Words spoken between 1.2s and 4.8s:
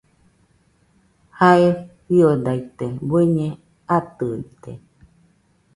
Jae fiodaite bueñe atɨite